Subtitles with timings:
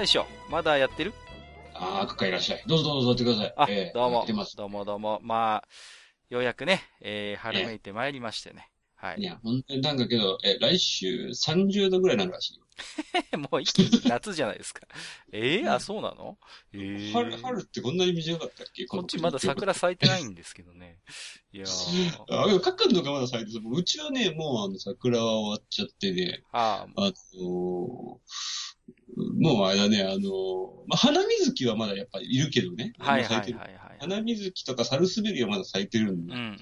[0.00, 1.12] 大将まだやってる？
[1.74, 2.62] ああ、かかいらっしゃい。
[2.66, 3.54] どうぞどうぞ座ってください。
[3.54, 4.56] あ、えーどうもやってます。
[4.56, 5.68] どうもどうもまあ
[6.30, 8.70] ようやくね、えー、春めいてまいりましてね。
[8.96, 9.24] はいい。
[9.24, 12.64] や、本当になんかけど、え、来週30度ぐらいになるらしいよ。
[13.50, 14.86] もう一気に夏じゃないですか。
[15.32, 16.38] ええうんあ、そうなの？
[16.72, 18.86] ええ春、春ってこんなに短かったっけ？
[18.86, 20.98] こっちまだ桜咲いてないんですけどね。
[21.52, 22.24] いやー。
[22.42, 23.60] あ、でもかっかんのがまだ咲いてる。
[23.70, 28.18] うちはね、もうあの桜は終わっちゃってね、ああのー
[29.38, 30.20] もうあれだね、あのー
[30.86, 32.92] まあ、花水木はまだやっぱりいるけどね。
[32.98, 33.98] あ、はいはい咲いはいはい。
[34.00, 36.34] 花水木とかサルスベリはまだ咲いてるんで。
[36.34, 36.52] うんうんうん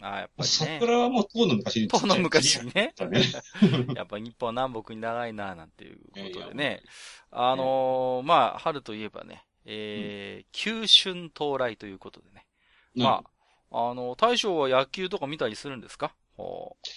[0.00, 0.04] うん。
[0.04, 0.46] あやっぱりね。
[0.46, 2.94] 桜はもう遠の昔にとの昔にね。
[3.94, 6.82] やっぱ日本は南北に長いな、なんていうことでね。
[7.30, 12.46] あのーまあ、春といえばね、えー、旧春到来ということでね。
[12.94, 13.22] ま
[13.70, 16.14] あ、あの、大将は野球とか見たりするんですか？
[16.36, 16.88] ほう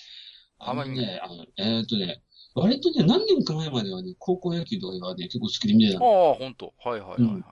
[0.59, 1.21] あ、あまりね、
[1.58, 2.21] えーっとね、
[2.55, 6.05] 割とね、何年か前まではね、高校野球とかはね、結構好きで見てたの。
[6.05, 6.73] ああ、ほんと。
[6.83, 7.33] はいはいはいはい。
[7.35, 7.45] うん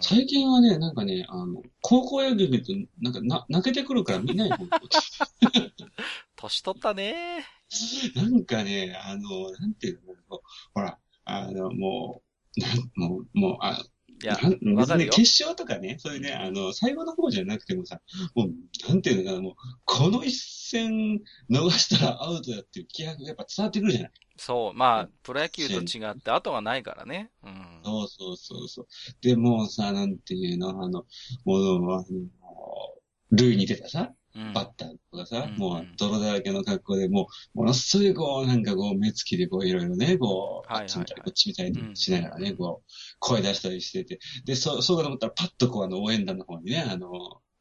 [0.00, 4.80] 最近はね、なんかね、あの、高校野球見ると、なんかな、泣けてくるから見ない方が
[6.36, 7.44] 年取ったね
[8.14, 10.40] なんかね、あの、なんていうの、
[10.72, 12.22] ほら、あの、も
[12.56, 13.78] う、なんもう、もう、あ、
[14.22, 14.38] いや、
[14.74, 18.00] わかるよ決勝とかね、そういうね、あの、最後の方じゃなくてもさ、
[18.34, 20.36] もう、なんていうのかな、もう、この一
[20.70, 24.10] 戦逃したらアウトだっていう気迫がやっぱ伝わってくるじゃない。
[24.36, 27.30] そう、まあ、プロ野球と違って後がないからね。
[27.44, 27.80] うん。
[27.84, 28.86] そうそうそうそう。
[29.20, 31.04] で、もうさ、なんていうの、あの、
[31.44, 32.04] もう、あの、
[33.32, 34.17] 塁に出たさ、うん
[34.54, 35.56] バッターとかさ、うん。
[35.56, 47.10] もう泥だらけの格好で、もう、ものすごいこう、なんかこう、目つきでこう、いろいろね、こう、あっちみたい、こっちみたいうんにしながらね、こう、声出したりしてて、で、そう、そうだと思ったら、パッとこう、あの、応援団の方にね、あの、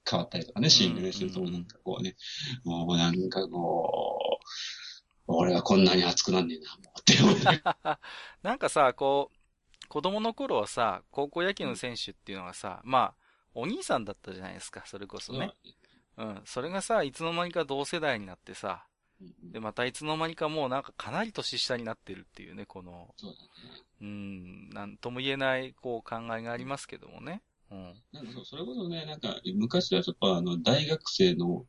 [0.10, 2.16] 変わったりとかね、シーンがね、すると、うんなんかこうね、
[2.64, 4.46] もうなんかこう、
[5.28, 7.64] 俺はこんなに熱くなんねえな、もうって思って。
[8.44, 13.16] なんかさ、こう、子供の頃はさ、高校野球の選手っていうのがさ、まあ、
[13.54, 15.54] お兄さんだったじゃないですか、それこそね。
[16.18, 16.42] うん。
[16.46, 18.86] それがさ、いつの間にか同世代になってさ、
[19.22, 23.84] うんで、またいつの間にかもうなんかかなり年下になってるっていうね、この、そうだね。
[24.02, 27.42] うん、なんとも言えない、こう、考えがありますけどもね。
[27.72, 27.94] うん。
[28.12, 31.66] なんかそう、それこそね、なんか、昔はちょっとあの、大学生の、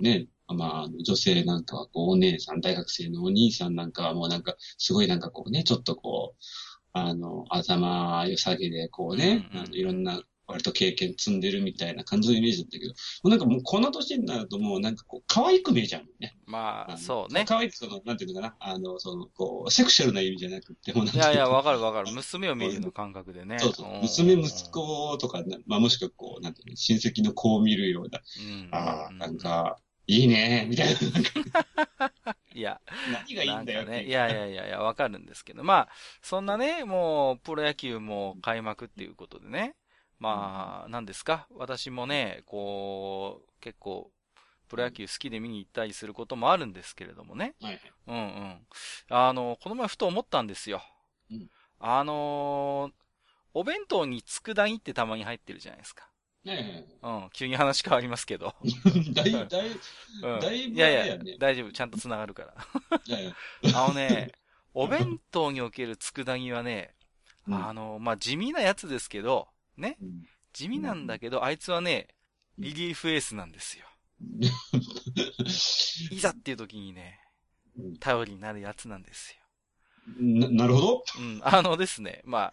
[0.00, 6.44] ね、まあ、女性なんかは、こう、お姉さん、大学生のお兄さんなんかはもうなんか、すごいなんかこうね、ちょっとこう、
[6.92, 12.94] あの、頭良さげで、こうね、うんうんあのいろんな、割と経験積んでるみたいな感じのイメージだったけど、も
[13.24, 16.36] うなんかもうこの年になるともうなんかこう、可愛く見えちゃうもんね。
[16.46, 17.44] まあ、あのそうね。
[17.46, 22.12] 可愛くその、なんていうのかな、あの、その、こう、セクシャルな意味じゃなくて、もうなんていやいや、 わかるわかる。
[22.12, 23.58] 娘を見るような感覚でね。
[23.58, 23.98] そうそう。
[23.98, 24.70] ん娘、息。
[24.70, 28.68] 子とかな、まあ、もしくはこう、なんていうの、親戚の子を見るような、うん。
[28.72, 30.94] ああ、なんか、いいね、みたいな。
[32.54, 32.80] いや、
[33.12, 34.04] 何がいいんだよね。
[34.04, 35.62] いやいやいやいや、わかるんですけど。
[35.64, 35.88] まあ、
[36.22, 39.74] そんなね、もう、プロ野球も開幕っていうことでね。
[40.18, 41.46] まあ、何ですか？
[41.50, 44.10] 私もね、こう、結構、
[44.68, 47.54] プロ野球好きで見に行ったりすることもあるんですけれどもね。
[47.62, 47.92] はいはい。
[48.08, 48.66] うんうん。
[49.08, 50.82] あの、この前ふと思ったんですよ。
[51.30, 52.92] うんあのー
[53.54, 56.08] お弁当に佃煮ってたまに入ってるじゃないですか。
[56.44, 57.30] ねうん。
[57.32, 58.54] 急に話変わりますけど。
[58.62, 58.68] え。
[59.14, 59.68] だい、だい、
[60.22, 60.40] うん。
[60.40, 61.72] だいぶいやいや大丈夫。
[61.72, 62.54] ちゃんと繋がるから。
[63.06, 63.32] いやいや
[63.74, 64.32] あのね、
[64.74, 66.94] お弁当における佃煮はね、
[67.48, 69.96] うんあの、まあ、地味なやつですけど、ね。
[70.02, 70.22] うん
[70.52, 72.08] 地味なんだけど、あいつはね、
[72.58, 73.84] リリーフエースなんですよ。
[76.10, 77.20] いざっていう時にね
[77.78, 79.38] うん、頼りになるやつなんですよ。
[80.20, 81.04] な、なるほど。
[81.20, 82.52] うん、あのですね、ま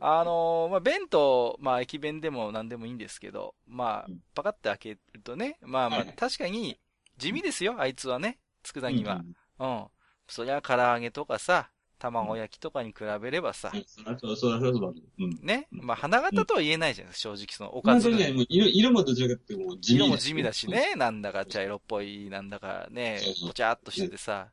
[0.20, 6.78] あのまあ、弁当、まあ、駅弁でも何でもいいんですけど、まあうん、パカって開けるとね、まあまあ、確かに、
[7.16, 9.24] 地味ですよ、あいつはね、佃煮は
[9.58, 9.64] う。
[9.64, 9.66] ん。
[9.66, 9.86] うん。
[10.28, 11.70] そりゃ唐揚げとかさ、
[12.00, 15.38] 卵焼きとかに比べればさ、うう、ん。
[15.42, 15.68] ね？
[15.72, 20.68] うんまあ、花形とは言えないじゃないですか、正直その、おかずの本当にね、もう色、色もどちらかってもう地味色も地味だし。
[20.68, 20.94] ね。
[20.96, 24.48] なんだか茶色っぽい、なんだかねぽちゃっとしててさ。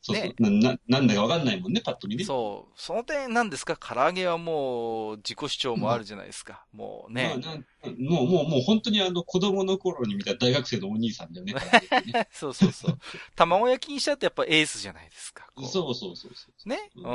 [0.00, 0.34] そうそうね。
[0.38, 2.24] な、な、なんだかわかんないもんね、パッと見ね。
[2.24, 2.72] そう。
[2.76, 3.76] その点なんですか？
[3.76, 6.64] 唐揚げはもう自己主張もあるじゃないですか。
[6.72, 7.34] もうね。
[7.44, 11.54] まあもう、もう、もう本当にあの、子供の頃に見た大学生のお兄さんだよね。
[12.12, 12.98] ねそうそうそう。
[13.36, 15.46] 卵焼きにしちゃってやっぱエースじゃないですか。
[15.54, 16.68] こうそうそうそうそう。
[16.68, 16.90] ね。
[16.96, 17.08] ううんん。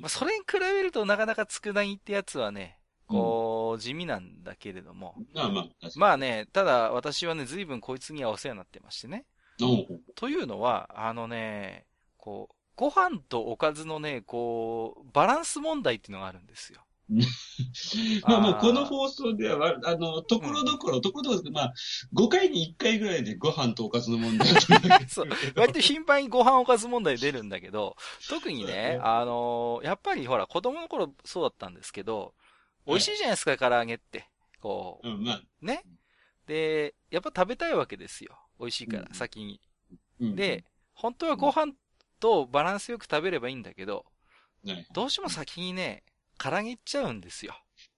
[0.00, 5.14] まあ、それに比べるとなかなか佃煮ってやつはね、こう、地味なんだけれども。
[5.34, 5.90] まあまあ。
[5.96, 9.26] まあね、ただ私はね、随分こいつにはお世話になってましてね。
[10.22, 11.84] というのは、あのね、
[12.16, 16.86] こう、ご飯とおかずのね、こう、バランス問題っていうのがあるんですよ。
[18.28, 21.74] まあまあ、この放送では、あの、ところどころ、ところどころ、まあ、
[22.14, 24.48] 5回に1回ぐらいでご飯とおかずの問題
[25.10, 27.96] そう割と頻繁にご飯おかず問題出るんだけど、
[28.30, 32.32] 特にねあのーやっぱりほら、子供の頃そうだったんですけど、
[32.86, 34.28] 美味しいじゃないですか、唐揚げって。
[34.60, 35.82] こう、うん、まあ、ね。
[36.46, 38.38] で、やっぱ食べたいわけですよ。
[38.60, 39.60] 美味しいから、うん先に。
[40.20, 40.64] うん、で、
[40.94, 41.72] 本当はご飯
[42.20, 44.04] とバランスよく食べればいいんだけど、
[44.66, 46.04] はい、どうしても先にね、
[46.38, 47.54] 唐揚げいっちゃうんですよ。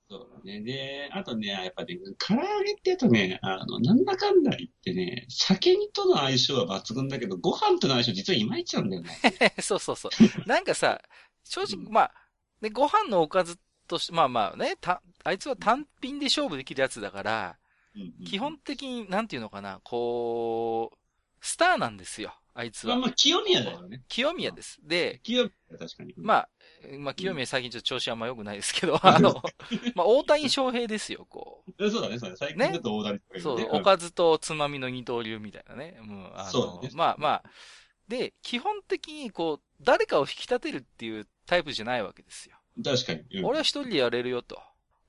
[0.08, 0.60] そうだね。
[0.60, 9.10] で、あとね、やっぱね、唐揚げって言うとね、あの、なんだかんだ言ってね、酒にとの相性は抜群だけど、ご飯との相性実はいまいちなんだよね。
[9.60, 10.48] そうそうそう。
[10.48, 11.00] なんかさ、
[11.42, 12.14] 正直、まあ、
[12.60, 13.58] ね、ご飯のおかず
[13.88, 17.58] として、まあまあね、た、あいつは単品で勝負できるやつだから、
[17.94, 20.98] うんうん基本的に、なんていうのかな、こう、
[21.44, 22.96] スターなんですよ、あいつは。
[22.96, 24.02] まあまあ、清宮だよね。
[24.08, 24.78] 清宮です。
[24.82, 26.14] で、清宮、確かに。
[26.16, 26.48] まあ、
[26.98, 29.42] まあ、清宮最近ちょっと調子あんま良くないですけど、 あの、
[29.94, 31.84] まあ、大谷翔平ですよ、こう。
[31.86, 32.36] あ、そうだね、そうだね。
[32.38, 35.98] 最近だと大谷とかそう、ねおかずとつまみの二刀流みたいなね。
[36.00, 36.30] うん、ね
[36.94, 37.44] まあまあ。
[38.08, 42.56] で、基本的にこう、誰かを引き立てるっていうタイプじゃないわけですよ。
[42.82, 43.40] 確かに。
[43.40, 44.62] うん俺は一人でやれるよと。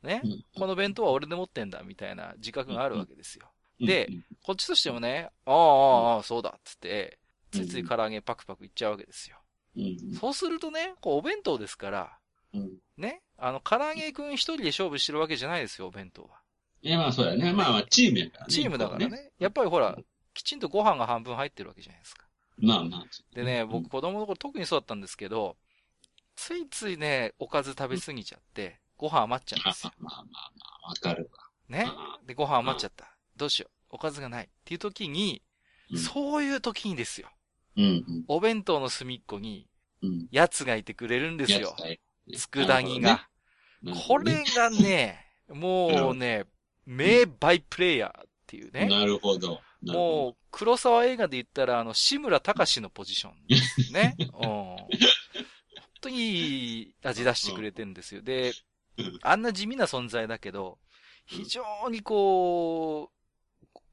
[0.04, 0.20] ね？
[0.26, 0.28] う。
[0.28, 3.50] んこの弁当は俺で持ってんだ、みたいな自覚があるわけですよ。
[3.80, 7.18] でうんこっちとしてもね、ああ、ああそうだ、っつって、
[7.52, 9.38] ついつい唐揚げパクパクいっちゃうわけですよ。
[9.76, 12.18] うんそうするとね、こう、お弁当ですから、
[12.54, 13.22] うんね。
[13.38, 16.42] あの、唐揚げくん一人で勝負してるわけじゃないですよ、お弁当は。
[16.82, 17.52] いや、まあそうだね。
[17.52, 18.54] まあまあ、チームやからね。
[18.54, 19.32] チームだから一ね。
[19.40, 19.98] やっぱりほら、
[20.34, 22.28] きちんとご飯が半分入ってるわけじゃないですか。
[22.58, 23.06] まあまあ。
[23.36, 25.58] でね、うん僕子供の頃特にそうだったんですけど、
[26.36, 29.92] ついついね、おかず食べ過ぎちゃって、ご飯余っちゃうんまあですよ。
[29.98, 31.40] まあまあまあ、わかるわ。
[31.68, 31.86] ね？
[31.88, 33.15] あで、ご飯余っちゃった。
[33.38, 33.72] どうしよう。
[33.92, 34.46] おかずがない。
[34.46, 35.42] っていう時に、
[35.92, 37.30] うんそういう時にですよ。
[37.78, 39.68] うんうんお弁当の隅っこに、
[40.02, 40.28] うん。
[40.32, 41.76] 奴がいてくれるんですよ。
[42.34, 43.28] 佃煮が。。
[43.84, 46.46] なるこれがね、もうね、
[46.86, 48.88] 名バイプレイヤーっていうね。
[48.88, 49.62] なるほど。
[49.84, 54.16] もう、黒沢映画で言ったら、あの、志村隆のポジションですね。
[54.20, 54.30] うん。
[54.30, 54.88] 本
[56.02, 58.22] 当にいい味出してくれてるんですよ。
[58.22, 58.54] で
[58.98, 60.80] うん、あんな地味な存在だけど、
[61.26, 63.15] 非常にこう、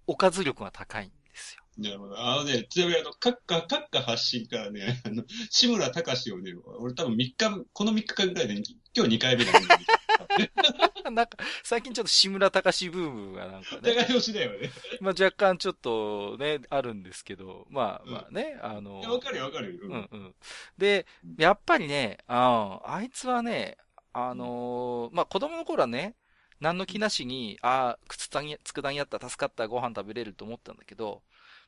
[0.06, 1.62] おかず力が高いんですよ。
[1.78, 2.18] どなるほど。
[2.18, 8.62] あのね、ちなみにあの、閣下、閣下発信からね、 あの、志村隆をね、俺多分3日、この3日間くらいで、
[8.94, 9.52] 今日2回目だ
[11.10, 13.76] なんか、最近ちょっと志村隆ブームがなんか。
[13.80, 14.70] ね、高しだよね。
[15.00, 19.80] まあ若干ちょっとね、あるんですけど、まあまあね、あのいや、わかるよ、わかるよ。
[19.84, 20.34] うんうん。
[20.78, 21.06] で、
[21.38, 23.76] やっぱりね、ああいつはね、
[24.12, 26.14] あのーまあ、子供の頃はね、
[26.62, 31.22] 何の気なしに、ああ、つたに、つくだにあった、助かった、ご飯食べれると思ったんだけど、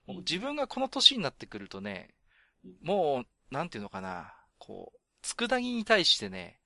[0.07, 2.15] もう自分がこの年になってくるとね、
[2.81, 6.61] もう、なんていうのかな、こう、つくだ煮に対してね、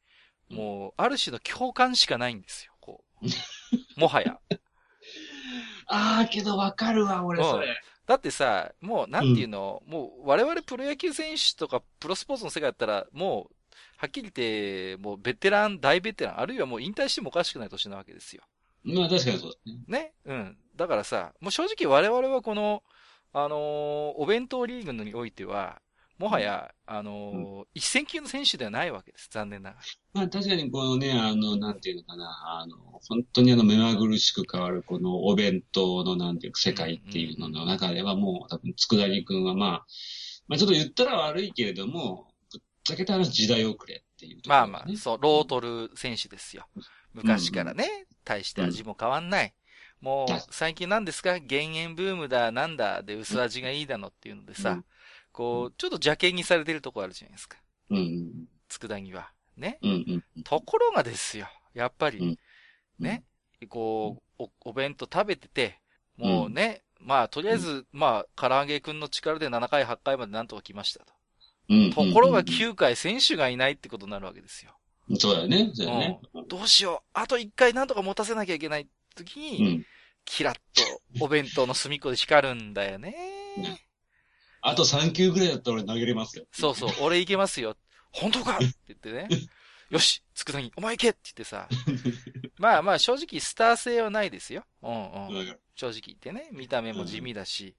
[0.51, 3.25] もう、ある種の共感しかないんですよ、こう。
[3.99, 4.39] もはや。
[5.87, 7.81] ああ、けどわかるわ、俺、それ。
[8.07, 13.55] だってさ、もう、なんていうの、もう、我々プロ野球選手とか、プロスポーツの世界だったら、もう、
[13.97, 18.43] はっきり言って、もう、ベテラン、大ベテラン、あるいはもう引退してもおかしくない年なわけですよ。
[18.85, 19.81] まあ確かにそうだね。
[19.89, 20.13] ね？
[20.25, 20.57] うん。
[20.77, 22.83] だからさ、もう正直我々はこの、
[23.33, 23.59] あのー
[24.17, 25.83] お弁当リーグにおいては、
[26.17, 29.29] もはや、あのー一戦級の選手ではないわけです。
[29.31, 29.83] 残念ながら。
[30.15, 32.77] まあ確かにこのね、あの、なんていうのかな、あの、
[33.09, 39.87] 本当にあの、目まぐるしく変わるこのお弁当のなんていうか世界っていうのの中ではもう多分、佃煮くんはまあ、
[40.47, 42.29] まあちょっと言ったら悪いけれども、
[42.89, 46.67] ちゃけた話時代遅れっていうね、まあまあ、そう、ロートル選手ですよ。
[47.13, 49.55] 昔からね、対して味も変わんない。
[50.01, 51.39] もう確か、最近なんですか？
[51.39, 54.85] 減塩ブームだ、なんだ、で薄味がいいだのっていうのでさ、うん
[55.31, 57.59] こう、ちょっと邪険にされてるとこあるじゃないですか。
[57.91, 59.31] うん、佃煮は。
[59.57, 59.79] ね。
[59.83, 60.43] うん、うん。
[60.43, 61.47] ところがですよ。
[61.75, 62.37] やっぱり、うん
[62.99, 63.23] ね。
[63.69, 65.81] こう、お、お弁当食べてて、
[66.17, 71.13] もうね、まあ、とりあえず、まあ、唐揚げくんの力で7回、8回までなんとか来ましたと。
[71.69, 71.93] うん。
[71.93, 74.77] ところがうん9回選手がいないってことになるわけですよ。
[75.19, 76.21] そうだよね、そうだよね。
[76.49, 77.09] どうしよう。
[77.15, 79.87] あと1回なんとか持たせなきゃいけない時に、うん。
[80.25, 83.15] キラッとお弁当の隅っこで光るんだよね。
[84.61, 86.45] あと3球ぐらいだったら俺投げれますよ。
[86.53, 87.77] そうそう、 俺行けますよ。
[88.13, 88.57] 本当か？
[88.57, 89.29] って言ってね。
[89.91, 91.67] よし、佃煮、お前行けって言ってさ。
[92.59, 94.65] まあまあ正直スター性はないですよ。
[94.83, 95.59] うんうん。
[95.75, 96.51] 正直言ってね。
[96.53, 97.75] 見た目も地味だし。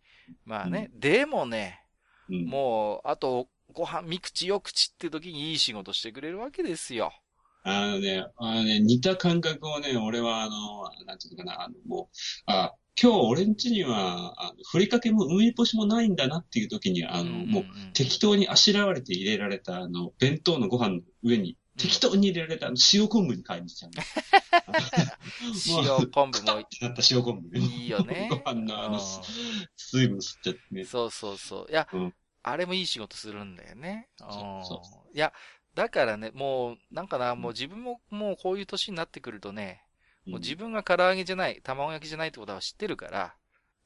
[0.45, 0.89] まあね。
[0.93, 1.83] でもね、
[2.29, 2.45] うん。
[2.45, 7.13] もう、あと、ご飯、三口四口って時にいい仕事してくれるわけですよ。
[7.63, 12.15] あのね、あのね、似た感覚をね、俺はあの、なんていうのかな、あの、もう、
[12.47, 24.03] あ、今日俺ん家には、あの、ふりかけも梅干しもないんだなっていう時に、あの、もう、適当にあしらわれて入れられた、あの、弁当のご飯の上に、適当に入れられた、あの、塩昆布に買いに来ちゃうね。
[25.67, 27.59] 塩昆布もってなった塩昆布ね。
[27.59, 28.27] いいよね。
[28.31, 28.99] ご飯のあの、う
[29.77, 30.85] 水分吸っちゃってねん。
[30.85, 31.71] そうそうそう。
[31.71, 34.09] いや、うんあれもいい仕事するんだよね。
[34.21, 34.27] うん
[34.65, 35.33] そうそいや、
[35.75, 39.83] だからね、もう、なんかな、もう自分ももうこういう年になってくるとね、
[40.25, 43.35] もう自分が唐揚げじゃない、卵焼きじゃないってことは知ってるから、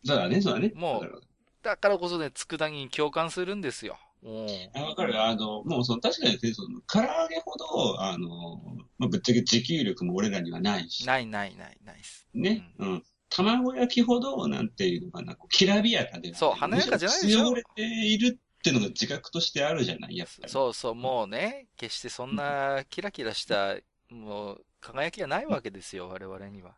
[0.05, 0.71] だからね、そうだね。
[0.75, 1.21] もう
[1.63, 3.97] だからこそね、佃煮に共感するんですよ。
[4.21, 4.47] うん。
[4.75, 5.21] あわかる。
[5.21, 8.59] あの、もうその、確かにね、その、唐揚げほど、あの、
[8.97, 12.27] まあ、ぶっちゃけ持久力も俺らにはないし、ないないないないっす。
[12.33, 13.03] ね、うん。
[13.29, 20.49] 卵焼きほど、なんていうのかな、こうきらびやかではそう華やかじゃないでしょ強れているっていうのが自覚としてあるじゃない、やっぱり。
[20.49, 23.75] そうそう、もうね、決してそんなキラキラした、
[24.09, 26.77] もう、輝きがないわけですよ、我々には。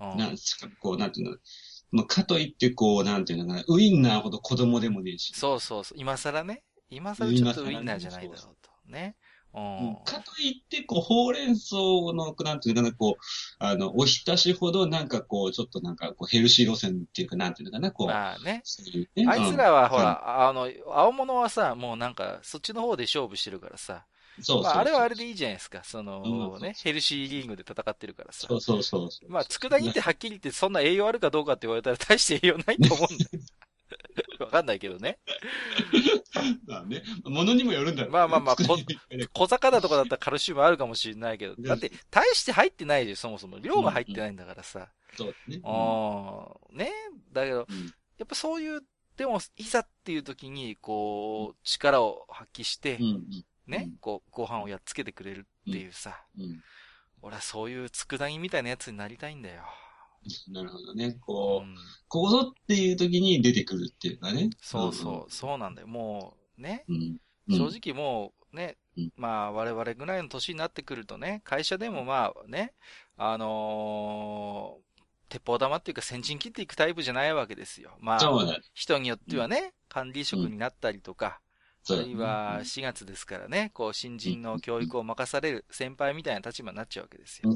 [0.00, 0.18] うん。
[0.18, 1.36] なんしかこう、なんていうの、
[1.92, 5.98] まあ、かといって、こう、なんていうのかな、ウインナーほど子供でもねえし、そうそうそう。
[6.00, 6.64] 今更ね。
[6.90, 8.70] 今更ちょっとウインナーじゃないだろうと。
[8.86, 9.14] ね。
[9.54, 9.96] うん。
[10.04, 13.22] かといって、こう、ほうれん草の、なんていうのかな、こう、
[13.58, 18.62] あの、おひたしほど、なんかこう、ちょっとなんか、こう、ヘルシー路線っていうか、なんていうのかな、こう、まあね。
[19.14, 19.26] ね。
[19.28, 24.06] あいつうんらはほら、あの、青物はさ、もうなんか、そっちの方で勝負してるからさ。
[24.40, 24.72] そうそうそう。
[24.72, 25.82] まあ、あれはあれでいいじゃないですか。
[25.84, 26.22] その
[26.54, 28.56] うんね、ヘルシーリングで戦ってるからさそ。
[28.56, 29.30] うそうそうそう。
[29.30, 33.30] まあ、佃煮ってはっきり言ってそんな栄養あるかどうかって言われたら大して栄養ないと思うんだよ。
[34.40, 35.18] わかんないけどね。
[36.66, 38.56] まあね、ものにもよるんだろうねまあまあまあ
[39.32, 43.58] 小魚とかだったらカルシウムあるかもしれないけど、だって大して入ってないでそもそも。
[43.58, 44.88] 量が入ってないんだからさ。
[45.16, 45.60] そうね。
[45.64, 46.90] ああ、ね。
[47.32, 48.82] だけど、うんやっぱそういう、
[49.16, 53.44] でも、いざっていう時に、こう、力を発揮してうん、うん。
[53.66, 56.62] ねうん、こう、ご飯をやっつけてくれるっていうさ、うん。
[57.20, 59.62] 俺はそういう佃煮みたいなやつになりたいんだよ。
[60.50, 61.06] なるほどね。
[61.06, 61.74] うこう、ん、
[62.08, 64.50] ここぞっていう時に出てくるっていうかね。
[64.60, 65.88] そうそう、そうなんだよ。
[65.88, 67.16] もう、ね、うん。
[67.48, 67.58] うん。
[67.58, 72.74] 正直もう、ねうん、まあ、我々ぐらいの年になってくるとね、会社でもまあね、
[73.16, 74.92] あのー
[75.32, 77.96] 鉄砲玉っていうか先陣切っていくタイプじゃないわけですよ。
[78.00, 78.60] まあ。
[78.74, 81.40] 人によってはね、管理職になったりとか、
[81.88, 87.50] あるいは4月ですからね、こう、新人の教育を任される先輩みたいな立場になっちゃうわけですよ。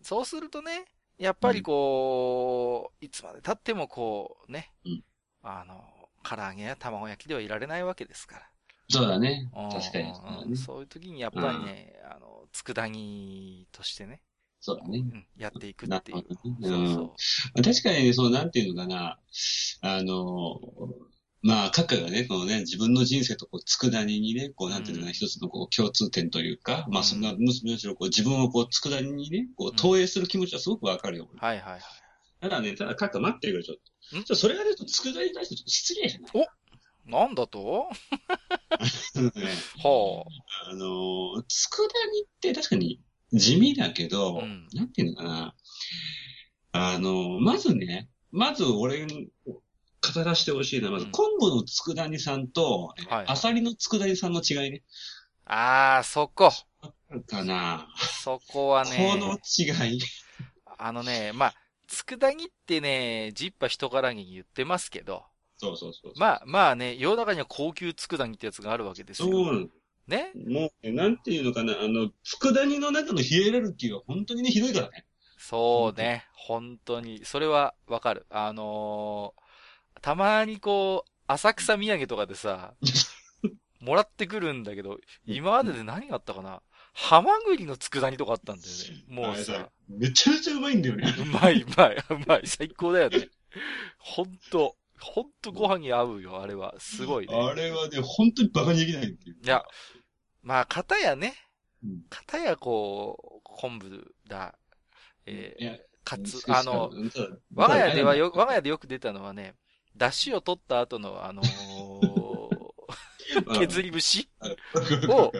[0.00, 0.84] そうするとね、
[1.18, 5.04] やっぱりこう、いつまで経ってもこう、ねうん、
[5.42, 5.84] あの、
[6.22, 8.42] 唐揚げや卵焼きではいられないわけですから。
[8.88, 9.50] そうだね。
[9.56, 10.56] うん確かにそうんね。
[10.56, 14.20] そういう時にやっぱりね、あの、佃煮としてね、
[14.60, 14.98] そうだね。
[14.98, 16.24] うんやっていくっていう。
[16.62, 17.02] そううんそ
[17.56, 17.62] う。
[17.62, 19.18] 確かにね、そう、なんていうのかな。
[19.82, 20.58] あの、
[21.46, 31.28] まあ、各家がね、このね、自分の人生とこう、佃煮にね、こう、なんていうのかな、うん一つのこう、共通点というか、まあ、うんそんな、むしろこう、自分をこう、佃煮にね、こう、投影する気持ちはすごくわかるよ。
[31.36, 31.82] はいはいはい。
[32.40, 33.76] ただね、ただ、各家待ってるから、ちょっ
[34.10, 34.18] と。
[34.20, 36.46] んちそれがね、ちょっと佃煮に対してちょっと失礼じゃない？
[37.06, 37.88] なんだと？
[38.80, 38.80] ね
[39.84, 40.24] は
[40.70, 43.00] あの、佃煮って確かに
[43.34, 45.54] 地味だけど、うんなんていうのかな。
[46.72, 49.28] あの、まずね、まず俺に
[50.14, 54.82] 語らせてほしいのは、まずうん昆布の佃煮さんと、はいアサリの佃煮さんの違いね。
[55.46, 55.96] あ。
[55.96, 56.50] あー、そこ。
[57.26, 60.00] かな、そこはこね、の違い。
[60.78, 61.54] あのね、まあ、
[61.86, 65.24] 佃煮ってね、ジッパ人からに言ってますけど、
[65.56, 66.12] そうそうそう。
[66.16, 69.28] まあ、まあね、世の中には高級佃煮ってやつがあるわけですよ。
[69.30, 69.70] そう
[70.08, 70.32] ね？
[70.34, 75.06] もうね、なんていうのかな、あの、佃煮の中のヒエラルキーは本当にね、ひどいからね。
[75.38, 77.24] そうね、本当に。
[77.24, 78.26] それはわかる。
[78.30, 79.43] あのー
[80.04, 82.74] たまにこう、浅草土産とかでさ、
[83.80, 86.60] もらってくるんだけど、今までで何があったかな？
[86.92, 89.04] ハマグリの佃煮とかあったんだよね。
[89.08, 91.14] もうさ、めちゃめちゃうまいんだよね。
[91.18, 93.30] うまい、うまい、うまい、最高だよね。
[93.96, 96.74] ほんと、ほんとご飯に合うよ、あれは。
[96.78, 97.34] すごいね。
[97.34, 99.38] あれはね、本当にバカにできないっていう。
[99.42, 99.64] いや、
[100.42, 101.34] まあ、片やね
[101.82, 104.54] うん、片やこう、昆布だ、
[105.24, 106.90] えー、かつ、あの、
[107.54, 109.54] 我が家ではよ、我が家でよく出たのはね、
[109.96, 112.34] 出汁を取った後の、あのー
[113.58, 114.28] 削り節
[115.08, 115.32] を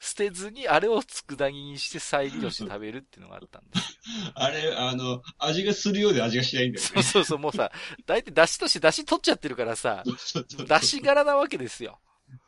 [0.00, 3.98] 捨てずに、あれを佃煮にして再利用して食べるっていうのがあったんです。
[4.34, 6.90] あれ、あの、味がするようで味がしないんだよね。
[6.90, 7.70] そうそうそう、もうさ、
[8.06, 11.98] 大体出汁として出汁取っちゃってるからさ、出汁柄なわけですよ。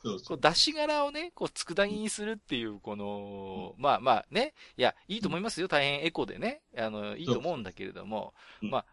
[0.02, 5.68] そうそうこう出し柄をね、こう、佃煮にするっていう、この、まあまあね、いや、いいと思いますよ。
[5.68, 6.62] 大変エコでね。
[6.76, 8.84] あの、いいと思うんだけれども、うんまあ、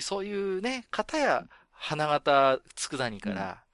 [0.00, 3.64] そういうね、片や花形佃煮から、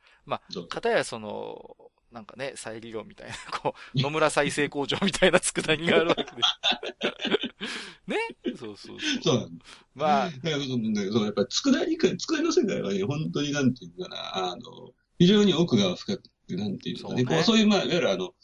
[0.51, 1.77] そう片やその、
[2.13, 6.37] なんかね、再利用みたいな、 こう、野村再生工場みたいな佃煮があるわけです。
[8.07, 8.17] ね？
[8.57, 9.23] そうそうそう。
[9.23, 9.65] そうなんだ。
[9.95, 18.35] まあ、だからそうねそう、やっぱり、佃煮か、佃煮の世界はね、本当になんていうのかな、あの、非常に奥が深くて、なんていうのかね、そうねこうそういう、まあ、いわゆるあの、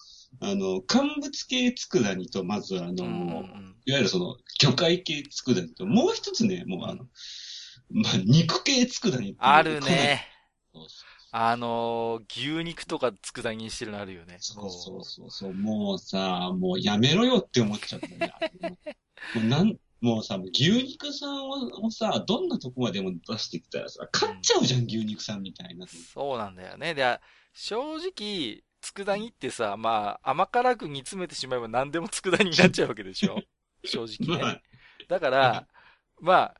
[0.40, 7.06] あの、乾物系佃煮と、まずあの、うんうんいわゆるその、魚介系佃煮と、もう一つね、もうあの、
[7.90, 9.80] まあ、肉系佃煮ある。
[9.80, 10.26] ね。
[11.32, 14.38] あのー牛肉とか佃煮にしてるのあるよね。
[14.40, 18.32] そうそうそうそう、もうさ、もうやめろよって思っちゃったね。
[19.34, 25.86] もうなんもうさ、牛肉さんをさ、どんなとこまでも出してきたらさ、買っちゃうじゃん、牛肉さんみたいな。
[25.86, 26.94] そうなんだよね。
[26.94, 27.18] で、
[27.54, 33.42] 正直、佃煮ってさ、まあ、甘辛く煮詰めてしまえば何でも佃煮になっちゃうわけでしょ
[33.84, 34.42] 正直ね。
[34.42, 34.62] まあ、
[35.08, 35.66] だから、
[36.20, 36.54] まあ、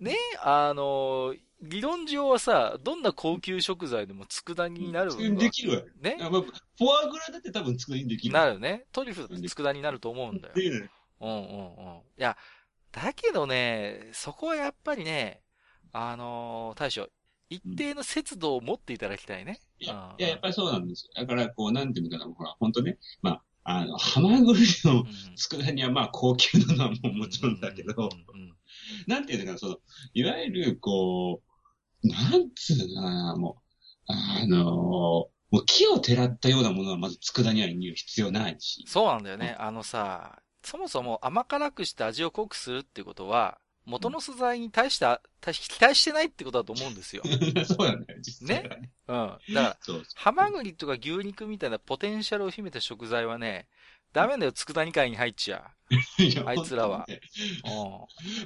[0.00, 5.84] ね、あの、理論上はさ、どんな高級食材でも佃煮になるわできるわよ。
[6.00, 6.16] ね？
[6.18, 6.52] やまあフォ
[7.06, 8.34] アグラだって多分作りにできる。
[8.34, 8.84] なるね。
[8.92, 10.62] トリュフだって佃煮になると思うんだよで。
[10.62, 10.90] きる。
[11.20, 11.44] うんうんうん。
[11.46, 12.36] いや、
[12.92, 15.40] だけどね、そこはやっぱりね、
[15.92, 17.08] あのー大将、
[17.48, 19.60] 一定の節度を持っていただきたいね。
[19.78, 21.22] いやや、やっぱりそうなんですよ。
[21.22, 28.00] だから、こう、なんていうのかな、ほら、本当ね、まあ、あの、ハマグリのうん佃煮はまあ高級なのはもうもちろんだけど、う
[28.36, 28.54] んうん
[29.06, 29.76] なんていうのかな、その、
[30.12, 31.42] いわゆる、こ
[32.02, 33.64] う、なんつうのかな、もう、
[34.06, 38.84] あのもう木をてらったようなものはまず佃煮はに必要ないし。
[38.86, 39.56] そうなんだよね。
[39.58, 45.06] あのさ、そもそも甘辛くして味を濃くするっていうことは、元の素材に対して、
[45.40, 47.22] 対し期待してないってことだと思うんですよ。
[47.68, 48.92] そうなんだよ、実際はね？
[49.06, 49.54] うん。
[49.54, 50.04] だから、そうそう。
[50.14, 53.68] ハマグリとか牛肉みたいなポテンシャルを秘めた食材はね、
[54.14, 55.72] ダメだよ、佃煮会に入っちゃ
[56.18, 57.04] いやあいつらは。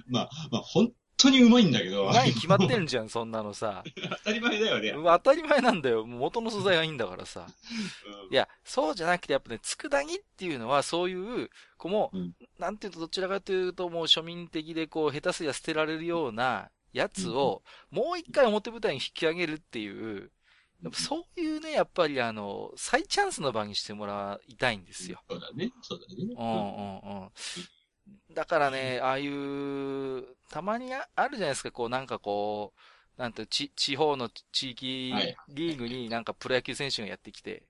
[0.09, 2.07] まあ、まあ、本当にうまいんだけど。
[2.07, 3.85] 前に決まってるんじゃん、そんなのさ。
[4.25, 4.93] 当たり前だよね。
[4.95, 6.07] 当たり前なんだよ。
[6.07, 7.47] 元の素材がいいんだからさ。
[7.47, 20.31] うんいや、そうじゃなくて、やっぱね、佃煮っていうのは、そういう、こうもう、うんなんていうと、どちらかというと、もう庶民的で、こう、下手すりゃ捨てられるようなやつを、もう一回表舞台に引き上げるっていう、
[20.83, 25.21] やっぱそういうね、やっぱりあの、再チャンスの場にしてもらいたいんですよ。
[25.29, 25.73] そうだね。
[25.83, 26.35] そうだね。
[26.37, 28.35] うんうんうん。
[28.35, 32.73] だからね、ああいう、たまにああるじゃないですか、こう、なんかこ
[33.17, 37.65] う、なんて、ち、地方の地域はいリーグになんかプロ野球選手がやってきて、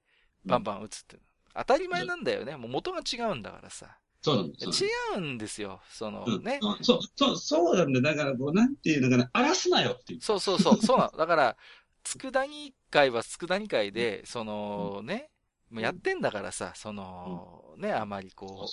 [0.44, 1.16] バンバン打つって。
[1.54, 2.56] 当たり前なんだよね。
[2.56, 3.96] もう元が違うんだからさ。
[4.20, 5.80] そうなんです違うんですよ。
[5.90, 6.60] そのうんね。
[6.82, 8.02] そう、そう、そう、なんだよ。
[8.02, 10.20] だから、こう、なんていうのかな、荒らすなよっていう。
[10.20, 10.82] そうそうそう。
[10.82, 11.16] そうなの。
[11.16, 11.56] だから、
[12.04, 15.30] 佃煮会は佃煮会で、そのね、
[15.70, 18.66] もうやってんだからさ、その、ね、あまりこ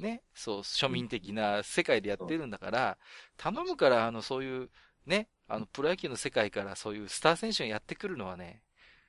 [0.00, 0.02] う。
[0.02, 2.98] ね、そう、庶民的な世界でやってるんだから、
[3.36, 4.70] 頼むから、あの、そういう、
[5.06, 8.62] ね、あの、プロ野球の世界からそういうスター選手がやってくるのはね、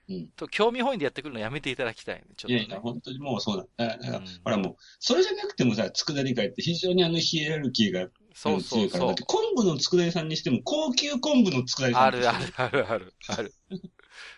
[0.10, 0.28] うん。
[0.36, 2.56] と、興味本位でやってくるのやめていただきたいね、ちょっとね。
[2.56, 3.88] いやいや、本当にもうそうだ。
[3.88, 4.26] だから、うん。
[4.44, 9.24] ほらもう、それじゃなくてもさ、佃煮会って非常にあのヒエラルキーがそうそうそうだって。
[9.24, 13.54] 昆布の佃煮さんにしても高級昆布の佃煮さんあるあるあるある、ある。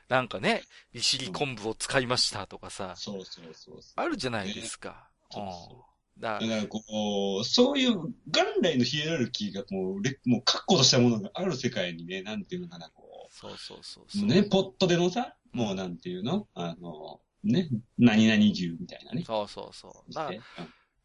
[0.10, 3.80] なんかね、利尻昆布を使いましたとかさ、そうそうそう。
[3.96, 5.10] あるじゃないですか。
[5.32, 5.86] そううんそ
[6.18, 14.28] だだからこう、そういう元来のヒエラルキーがもう、れもう確固としたものがある世界にね、なんていうのかな、こそうそうそうう、そう。
[14.28, 16.48] ね、ポットでのさ、もうなんていうの？
[16.54, 19.24] あの、ね、何々銃みたいなね。
[19.26, 20.14] そうそうそう。
[20.14, 20.40] だから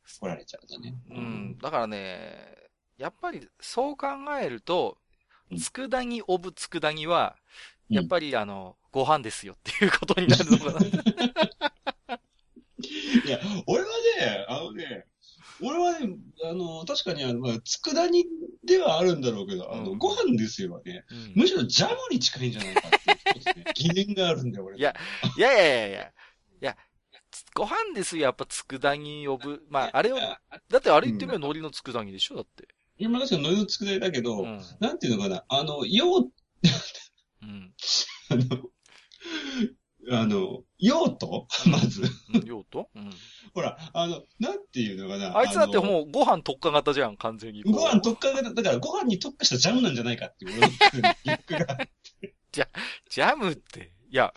[0.07, 0.97] 来られちゃうんだね。
[1.11, 1.59] うん。
[1.59, 2.60] だからね、
[3.01, 4.09] やっぱりそう考
[4.41, 4.99] えると
[5.51, 7.37] う、ん佃煮オブ佃煮は、
[7.91, 10.71] うんやっぱりあの、ご飯ですよっていうことになるのかな。
[10.87, 10.91] い
[13.29, 13.89] や、俺は
[14.21, 15.07] ね、あのね、
[15.61, 18.25] 俺はね、あの、確かにあの、まあ、佃煮
[18.63, 21.05] ではあるんだろうけど、あの、うんご飯ですよね。
[21.11, 22.97] うんむしろジャムに近いんじゃないかって
[23.51, 24.79] いうね、 疑念があるんだよ、俺。
[24.79, 24.95] いや
[25.37, 26.03] いやいやいやいや。
[26.03, 26.13] い
[26.65, 26.77] や、
[27.33, 29.67] つご飯ですよ、やっぱ佃煮呼ぶ。
[29.69, 30.41] まあ、あれを、だ
[30.79, 32.69] ってあれ言ってみれば海苔の佃煮でしょだって。
[33.01, 34.61] いや、まあ確かに海苔の佃煮だけど、うん。
[34.79, 37.73] なんていうのかな、あの、用、うん。
[38.29, 38.43] あの、
[40.13, 41.47] あの、用途？
[41.67, 42.03] まず。
[42.35, 42.91] うん用途？
[42.95, 43.11] うん。
[43.55, 45.37] ほら、あの、なんていうのかな。
[45.37, 45.83] あいつだってう。
[45.83, 47.63] もうご飯特化型じゃん、完全に。
[47.63, 51.79] ご飯特化型、だからご飯に特化したジャムなんじゃないかっていう俺の疑惑が。
[52.53, 53.93] ジャムって。
[54.11, 54.35] いや、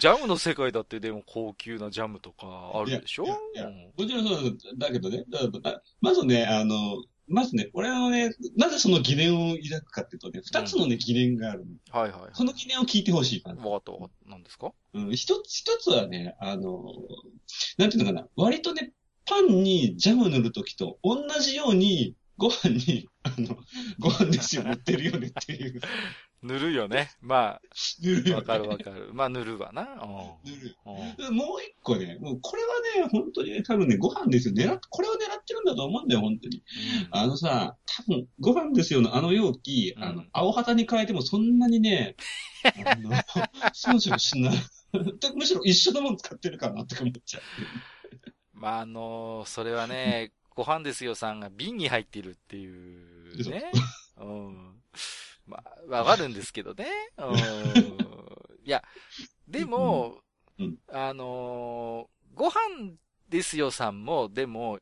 [0.00, 3.24] ジャムの世界だってでも高級なジャムとかあるでしょ？
[3.24, 5.24] いやもちろんそうだけどね、
[6.02, 12.00] まずね、あの、まずね、俺はね、なぜその疑念を抱くかっていうとね、二つのね、疑念があるの。
[12.00, 12.30] はいはいはい。
[12.34, 13.62] その疑念を聞いてほしいかな。
[13.64, 14.30] わかったわかった。
[14.30, 14.72] 何ですか？
[14.92, 16.84] うん、一つ、一つはね、あの、
[17.78, 18.92] なんていうのかな、割とね、
[19.26, 23.56] パンにジャム塗るときと同じように、ご飯に、あの、
[24.00, 25.80] ご飯ですよ、塗ってるよねっていう。
[26.44, 27.10] 塗るよね。
[27.22, 27.62] まあ、
[28.02, 29.10] 塗るよ、わかるわかる。
[29.12, 29.84] まあ塗るわな。
[30.44, 30.76] 塗る。
[31.32, 34.54] もう一個ね、もうこれはね、本当にね、多分ね、ご飯ですよ。
[34.54, 36.62] 狙っ、これを狙ってるんだと思うんだよ、本当に。
[37.10, 42.16] あのさ、多分、ご飯ですよのあの容器、あのうん、青旗に変えてもそんなにね、
[42.64, 43.10] あの、
[43.72, 44.56] 損しかしない。
[45.18, 47.42] でむしろ一緒のもの使ってるかなって思っちゃう。
[48.52, 53.72] まあ、あのそれはね、 ご飯ですよさんが瓶に入っているっていうね。
[54.18, 54.82] うん。
[55.46, 56.86] まあ、わかるんですけどね。
[57.18, 57.36] うん。
[58.64, 58.82] いや、
[59.46, 60.22] でも、
[60.58, 62.94] うんうんあのーご飯
[63.28, 64.80] ですよさんも、でも、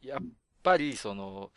[0.00, 0.20] やっ
[0.62, 1.52] ぱりその、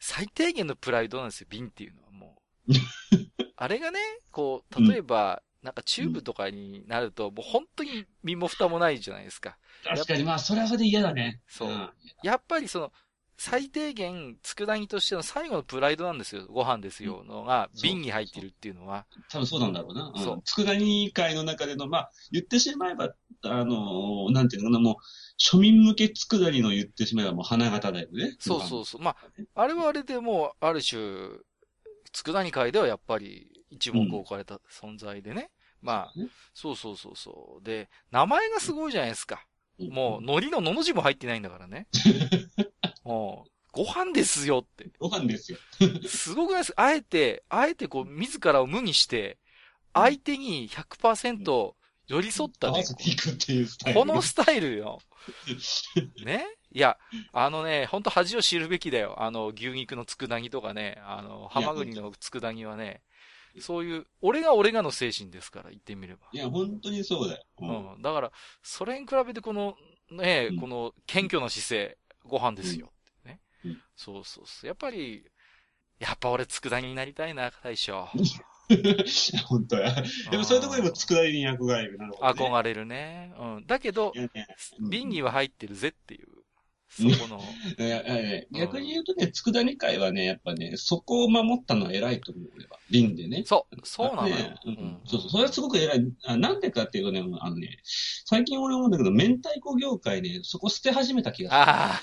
[0.00, 2.72] 最低限のプライドなんですよ、瓶っていうのはもう。
[3.56, 9.58] あれがね、こう、例えば、なんかチューブとかになると、もう本当に身も蓋もないじゃないですか。
[9.84, 11.42] 確かに、まあ、それはそれで嫌だね。
[11.48, 11.90] そううん
[12.22, 12.92] やっぱりその、
[13.40, 16.44] 最低限、佃煮としての最後のプライドなんですよ。
[16.48, 17.22] ご飯ですよ。
[17.24, 19.06] のが、瓶に入ってるっていうのは。
[19.30, 20.12] 多分そうなんだろうな。
[20.16, 20.42] そううん。
[20.42, 24.96] 佃煮会の中での、まあ、言ってしまえば、あの、なんていうのかな、もう、
[25.40, 28.36] 庶民向け佃煮の言ってしまえばもう花形だよね。
[28.40, 29.00] そうそうそう。
[29.00, 29.16] まあ、
[29.54, 30.98] あれはあれでもう、ある種、
[32.10, 35.52] 佃煮会ではやっぱり一目置かれた存在でね。
[35.80, 37.64] まあ、ねそうそうそうそう。
[37.64, 39.36] で、名前がすごいじゃないですか。
[39.36, 41.86] うんもう、海苔ののの字も入ってないんだからね。
[43.08, 44.90] もう、ご飯ですよって。
[44.98, 45.58] ご飯ですよ。
[46.06, 46.82] すごくないですか？
[46.84, 49.38] あえて、あえてこう、自らを無にして、
[49.94, 51.74] 相手に100%
[52.06, 52.84] 寄り添ったね。
[53.94, 54.98] このスタイルよ。
[56.24, 56.46] ね？
[56.70, 56.98] いや、
[57.32, 59.22] あのね、ほんと恥を知るべきだよ。
[59.22, 63.02] あの、牛肉の佃煮とかね、あの、ハマグリの佃煮はね、
[63.58, 66.28] そういう、俺が俺がの精神ですから、言ってみれば。
[66.32, 67.44] いや、本当にそうだよ。
[67.60, 68.02] ううん。
[68.02, 69.76] だから、それに比べてこの、
[70.10, 72.92] ね、うんこの謙虚な姿勢、ご飯ですよ。
[73.64, 73.82] ねうん。
[73.96, 74.66] そうそうそう。
[74.66, 75.24] やっぱり、
[75.98, 78.08] やっぱ俺佃煮になりたいな、大将。
[79.48, 79.94] 本当や。
[80.30, 81.98] でもそういうところでも佃煮に憧れる。
[81.98, 82.50] なるほど、ね。
[82.50, 83.32] 憧れるね。
[83.38, 83.66] うん。
[83.66, 84.30] だけどね
[84.78, 86.28] うん瓶には入ってるぜっていう、
[86.90, 87.40] そうんこの、
[87.78, 92.78] いやいやいやうん逆に言うとね、佃煮会はね、やっぱね、そこを守ったのは偉いと思う、俺は。
[92.90, 93.42] 瓶でね。
[93.46, 94.54] そう、そうなのよね。
[94.64, 95.30] ううんんそうそう。
[95.30, 96.04] それはすごく偉い。
[96.24, 101.60] あなんでかっていうとね、あのね、最近俺思うんだけど、明太子業界ね、そこ捨て始めた気がする。
[101.60, 102.00] ああ、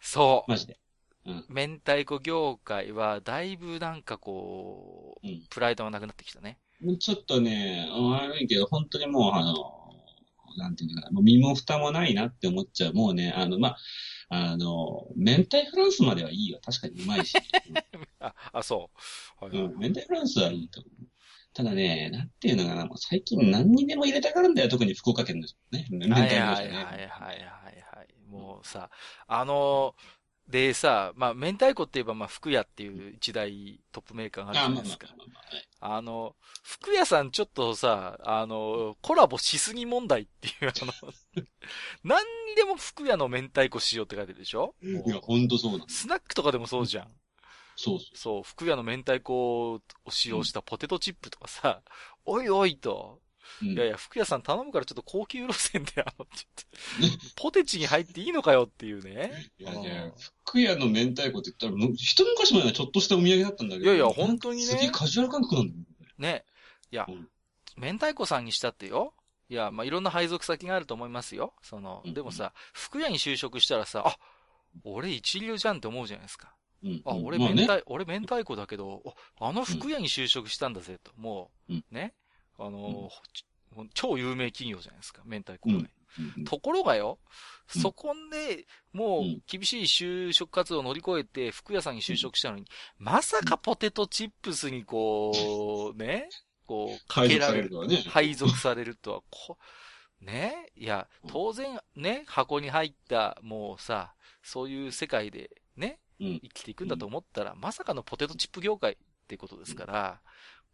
[0.00, 0.78] そマジで。
[1.26, 1.44] う。
[1.48, 6.58] 明太子業界は、だいぶなんかこう、うんプライドがなくなってきたね。
[7.00, 9.54] ちょっとね、悪いけど、本当にもう、あの、
[10.56, 12.94] なんていうのかな、もう身も蓋もないなって思っちゃう。
[12.94, 13.78] もうね、あの、まあ、
[14.30, 16.60] あの、明太フランスまではいいよ。
[16.62, 17.36] 確かにうまいし。
[18.20, 18.90] あ、あ、そ
[19.40, 19.44] う。
[19.44, 21.06] はいはいうん、明太フランスはいいと思う。
[21.54, 24.68] ただね、なんていうのかな、もう最近何にでも入れたがるんだよ。
[24.68, 25.86] 特に福岡県ですね。
[25.90, 27.08] 明はい太子はいはいはいはいね。
[27.08, 27.40] はい。
[28.58, 28.90] もうさ、
[29.26, 29.94] あの、
[30.48, 35.06] でさ、まあ、明太子って言えば、まあ、福屋っていう一大トップメーカーがあるじあ、ゃないですか。
[35.80, 40.92] まあの、福屋さんちょっとさ、あの、コラボしすぎ問題っていう、あの、
[42.02, 44.74] 何にでも福屋の明太子しようって書いてるでしょ？
[44.82, 45.88] いや、ほんとそうなの。
[45.88, 47.12] スナックとかでもそうじゃん。
[47.76, 51.82] そうそそう、福屋の明太子を使用したポテトチップとかさ、
[52.24, 53.20] おいおいと、
[53.62, 53.66] う。
[53.66, 59.50] うんいやいや、福屋さん頼むからちょっと高級路線で、あの、ちょっと、ポテチに入っていいのかよっていうね。
[59.58, 60.12] いやうんね、
[60.44, 63.86] 福屋の明太子って言ったら、む一昔前はちょっとしたお土産だったんだけど。
[63.86, 65.84] いやいや本当にねすげえカジュアル感覚なんだよ。
[66.18, 66.44] ね。
[66.90, 67.28] いやうん、
[67.76, 69.14] 明太子さんにしたってよ。
[69.50, 71.54] いや、まあ、いろんな配属先があると思いますよ。
[71.62, 74.18] その、うんでもさ、福屋に就職したらさ、あ、
[74.84, 76.54] 俺一流じゃんって思うじゃないですか。
[76.82, 77.02] うん。
[77.04, 79.02] あ、うんまあね俺明太、俺明太子だけど、
[79.40, 81.12] ああの福屋に就職したんだぜと。
[81.16, 82.14] もう、うんね。
[82.58, 83.44] あの、ち
[83.94, 85.90] 超有名企業じゃないですか、明太子がね。
[86.36, 86.44] うん。
[86.44, 87.18] ところがよ、
[87.74, 87.82] うん。
[87.82, 92.64] そこで、もううん、厳しい就職活動を乗り越えて、服屋さんに就職したのに、
[92.98, 96.28] まさかポテトチップスにこう、ね、
[96.66, 97.96] こう、かけられる、れるとはね。
[98.08, 99.58] 配属されるとは、こ、
[100.20, 106.40] ね、いや、当然、ね、箱に入った、もうさ、そういう世界で、ね、うん。
[106.40, 108.96] 生きていくんだと思ったら、まさかのポテトチップ業界っ
[109.28, 110.20] てことですから、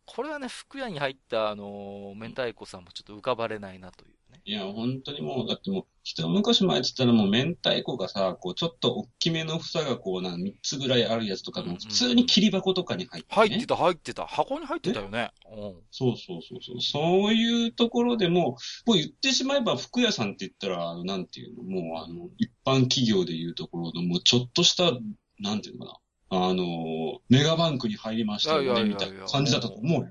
[0.07, 4.41] これはね、服屋に入った、あの、明太子さんもちょっと浮かばれないなというね。
[4.45, 14.27] いや、本当にもう、だってもう、一昔前って言ったらもう明太子がさ、こう、ちょっと大きめの房がこう、なん3つぐらいあるやつとかも、普通に切り箱とかに入って、ね入ってた、入ってた。
[14.27, 15.31] 箱に入ってたよね。
[15.51, 15.75] うん。
[15.91, 16.81] そうそうそうそう。
[16.83, 24.93] そういうところでも、もう言ってしまえば服屋さんって言ったら、あの、なんていうの、もうあの、一般企業でいうところの、もうちょっとした、
[25.41, 25.99] なんていうのかな。
[26.37, 30.09] あの、メガバンクに入りましたよね、みたいな感じだったと思うよ。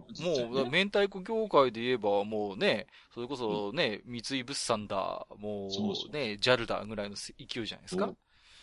[0.51, 8.13] もう、明太子業界で言えば、もうね、それこそね、三井物産だ、もそうそううね、JAL だぐらいの勢いじゃないですか。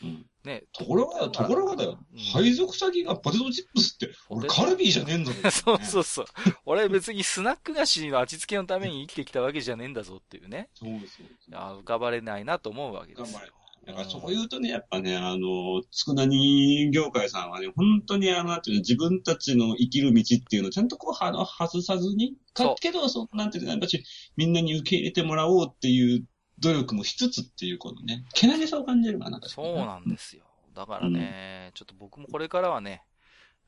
[0.03, 0.27] うん。
[0.45, 0.65] ね。
[0.73, 1.99] ところが、ところがだよ。
[2.13, 6.27] うん配属先がポテトチップスって、俺カルビーじゃねえんだぞ、 そうそうそう。
[6.65, 10.69] 俺別にスナック菓子の味付けのために生きてきたわけじゃねえんだぞっていうね。
[10.75, 11.27] そうですよ。
[11.49, 13.41] いや浮かばれないなと思うわけですよ。
[13.91, 24.05] だからそう言うとね、やっぱね、あの、佃煮業界さんはね、本当にあの、なんていうの、自分たちの生きる道っていうのをちゃんとこう、あの、外さずに、かけど、そう、なんていうの、やっぱし、
[24.37, 26.25] みんなに受け入れてもらおうっていう
[26.61, 29.41] 努力もしつつっていうことね、けなげさを感じるかな。
[29.45, 30.45] そうなんですよ。
[30.75, 33.03] だからね、ちょっと僕もこれからはね、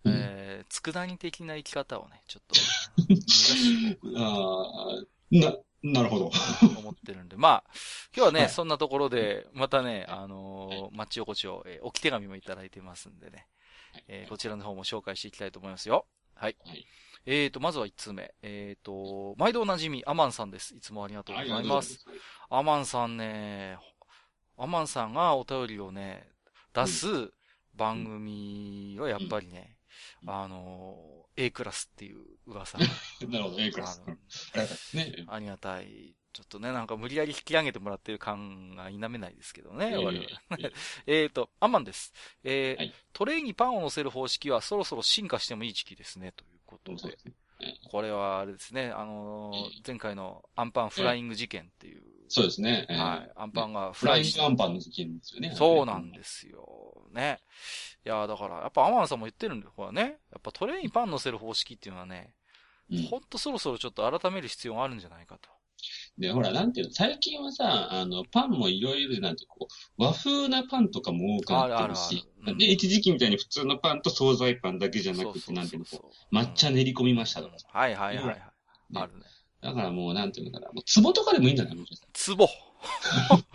[0.04, 6.30] うんえー、佃煮的な生き方をね、ちょっと、 ああ、な、なるほど。
[6.78, 7.64] 思ってるんで、まあ、
[8.14, 13.46] 今日はね、はいそんなところで、またね、あのー、町横丁、えー置き手紙もいただいてますんでね、
[14.08, 16.06] えーこちらの方も紹介していきたいと思いますよ。
[16.34, 16.56] はい。
[16.64, 16.86] はい
[17.24, 18.34] えーと、まずは1通目。
[18.42, 20.74] えーと、毎度おなじみ、アマンさんです。
[20.74, 22.04] いつもありがとうございます。。
[22.50, 23.78] アマンさんね、
[24.58, 26.28] アマンさんがお便りをね、
[26.74, 27.32] 出す
[27.76, 29.76] 番組はやっぱりね、
[30.24, 30.96] うんあの、
[31.36, 32.84] A クラスっていう噂 な
[33.38, 34.02] るほど、A クラス。
[34.06, 35.24] あのありがたいですね。
[35.28, 36.14] ありがたい。
[36.32, 40.26] ちょっとね、なんか無理やり引き上げてもらってる感が否めないですけどね、我々。
[41.06, 42.12] えーと、アマンです。
[42.42, 47.10] えーはいトレイにパンを乗せる方式はそろそろ進化してもいい時期ですね、ということで。
[47.10, 47.34] ですね。
[47.90, 52.12] これはあれですね、あのー前回のアンパンフライング事件っていう。
[52.32, 52.86] そうですね。
[52.88, 53.32] はい。
[53.36, 55.52] アンパンがフライアンパンの事件ですよね。
[55.54, 56.66] そうなんですよ。
[57.12, 57.40] ね。
[58.06, 59.72] いや、だから、やっぱアマンさんも言ってるんだよ。
[59.76, 60.18] これね。
[60.30, 62.34] やっぱトレイにパン乗せる方式っていうのはね、
[62.90, 65.48] うんほんとそろそろちょっと改める必要があるんじゃないかと。
[66.16, 72.26] で、ほら、なんていうの、最近はさ、あの、パンもいろいろ、なんてこう、和風なパンとかも多くなってるし、
[72.58, 77.68] で、一時期みたいに普通のパンと惣菜パンだけじゃなくて、なんていうの、こう、抹茶練り込みましたとかさ。
[77.72, 78.36] はいはいはいはい。
[78.36, 78.42] ね
[78.94, 79.24] あるね。
[79.62, 81.75] だからもう、なんていうのかな、もう、壺とかでもいいんじゃない？
[81.77, 82.48] もしかしたツボ。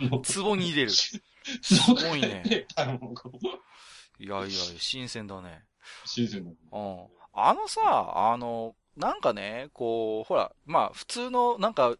[0.00, 0.08] ら。
[0.08, 0.90] もうツボに入れる。
[0.90, 1.20] す
[1.62, 2.66] すごいね。
[4.18, 5.64] いやいや、新鮮だね。
[6.04, 6.50] 新鮮な。
[6.50, 7.06] うん。
[7.34, 11.94] あのさ、あの、なんかね、こう、ほら、まあ、普通の、なんか、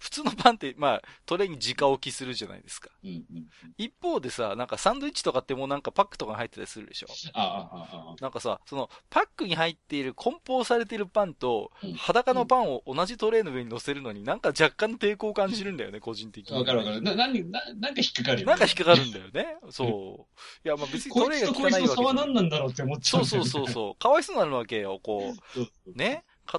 [0.00, 2.88] 普通のパンって、まあ、トレイに直置きするじゃないですか。
[3.04, 3.46] うんうん。
[3.76, 7.08] 一方でさ、なんかサンドイッチとかってもうなんかパックとかに入ってたりするでしょ。
[7.34, 16.56] ああ、ああ、なんかさ、その、パックに入っている梱包されているパンとうん、裸のパンを同じトレイの上に乗せるのになんか若干の抵抗を感じるんだよね、個人的に。
[16.56, 17.02] わかるわかる。
[17.02, 19.56] な、なに、な、なんか引っかかるよねなんか引っかかるんだよね。
[19.70, 20.26] そ
[20.64, 20.66] う。
[20.66, 22.14] いや、まあ別にトこレイが汚いつとこいつの差はいわけじゃない。
[22.14, 23.94] 何なんだろうって思っちゃそううんそうそうそう。
[24.00, 25.94] かわいそうなるわけよ、こそうう。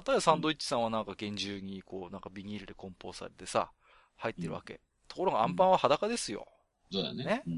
[0.00, 3.70] 片やサンドイッチさんはなんか厳重に、こう、なんかビニールで梱包されてさ、
[4.16, 4.80] 入ってるわけ。
[5.08, 6.46] ところがアンパンは裸ですよ。
[6.90, 7.24] そうだね。
[7.24, 7.42] ね？
[7.46, 7.52] うん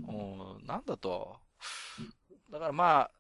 [0.57, 1.37] うん、なんだと
[1.99, 2.15] うん。
[2.53, 3.11] だからまあ、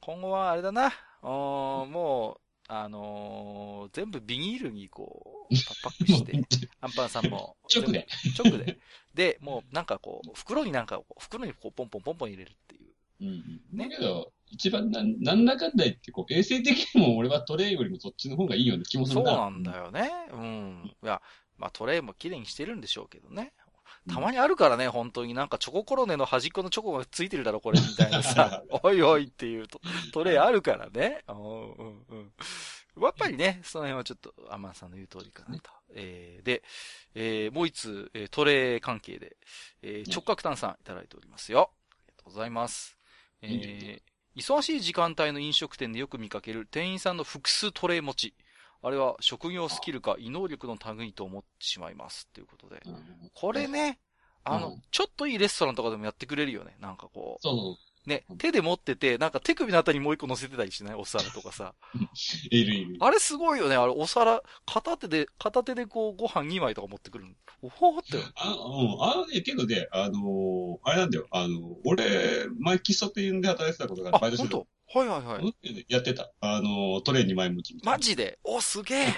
[0.00, 0.92] 今後はあれだな。
[1.22, 6.32] うんもう、あのー全部ビニールにこう、パックして、
[6.80, 7.56] アンパンさんも。
[7.74, 8.06] 直で。
[8.38, 8.78] 直で。
[9.14, 12.94] で、もうなんかこう、袋になんか袋にこう、ポンポンポンポン入れるっていう。
[13.20, 13.30] うんう
[13.76, 13.78] ん。
[13.78, 13.88] ね？
[13.88, 19.30] だけど、一番な、なんだかんだ言って、こう、衛生的にも俺はトレイよりもそっちの方がいいような気もするな。
[19.30, 20.10] そうなんだよね。
[20.32, 20.94] うん。
[21.02, 21.20] いや、
[21.58, 23.52] まあトレイも綺麗にしてるんでしょうけどね。
[24.08, 29.80] たまにあるからね、本当になんかチョココロネの端っこのチョコがついてるだろ、これ、みたいなさ、 おいおいっていうト
[30.12, 31.24] トレイあるからね。
[31.28, 32.32] うんうんうん。
[33.02, 35.70] やっぱりね、その辺はちょっと、アマンさんの言う通りかなと。
[35.94, 36.62] えー、で、
[37.14, 39.36] えー、もう一つ、えートレイ関係で、
[39.82, 41.72] えー、直角炭酸いただいておりますよ。
[41.90, 42.96] ありがとうございます。
[43.42, 44.02] えー、
[44.36, 48.34] 忙しい時間帯の飲食店でよく見かける店員さんの複数トレイ持ち。
[48.82, 52.28] あれは職業スキルか異能力の類と思ってしまいます。
[52.28, 52.82] ということで。
[52.84, 53.98] うんこれね、
[54.44, 56.76] あの、うんちょっといいレストランとかでもやってくれるよね。
[56.80, 57.76] なんかこそうそう。
[58.06, 60.94] う、ねう、ん手で持ってて、なんか手首のあたりにもう一個乗せてたりしない？
[60.94, 61.74] お皿とかさ。
[62.50, 62.96] いるいる。
[63.00, 63.76] あれすごいよね。
[63.76, 67.30] あれお皿、片手で、片手でこうご飯2枚とか持ってくるの。
[67.62, 68.18] おほーって。
[68.36, 72.04] あ、うん、あのね、けどね、あのーあれなんだよ、あのー俺、
[72.60, 75.86] 前喫茶店で働いてたことがあバイトしてたはいはいはい。
[75.88, 76.32] やってた。
[76.40, 78.38] あのートレーに前向きマジで？
[78.44, 79.14] お、すげえ。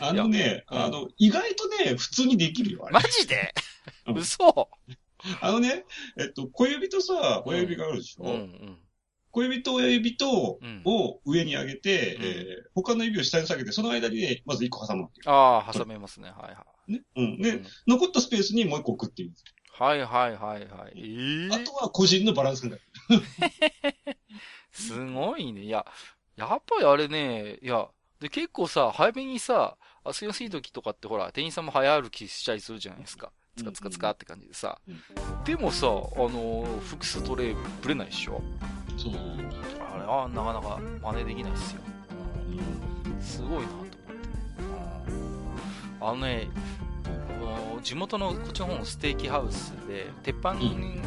[0.00, 2.94] あのね、あの、意外とね、普通にできるよ、あれ。
[2.94, 3.52] マジで？
[4.06, 4.68] うん嘘
[5.40, 5.84] あのね、
[6.18, 8.78] えっと、小指とさ、親指があるでしょ、うんうん。
[9.30, 15.08] 小指と親指と、うんを上に上げて、うんえー他の指を下に下げて、その間にね、まず一個挟む。
[15.24, 16.28] ああ、挟めますね。
[16.28, 16.92] はいはい。
[16.92, 17.02] ね？
[17.16, 17.40] うん。
[17.40, 19.32] で、残ったスペースにもう一個置くっていう。
[19.72, 20.92] はいはいはいはい。
[20.96, 22.82] えー、あとは個人のバランス感覚。
[24.72, 25.62] すごいね。
[25.62, 25.84] いや、
[26.36, 27.88] やっぱりあれね、いや、
[28.20, 33.32] で、結構さ、早めにさ、遊びやすい時とかってほら、店員さんも早歩きしたりするじゃないですか。
[33.56, 34.78] つかつかつかって感じでさ。
[34.88, 35.00] うん
[35.44, 38.42] でもさ、あのー複数トレイぶれないでしょ？
[38.96, 39.12] そう。
[39.14, 41.80] あれはなかなか真似できないっすよ。
[43.06, 43.96] うんすごいなと思って。
[46.00, 46.48] あのね、
[47.82, 51.00] 地元のこっちの方のステーキハウスで、鉄板に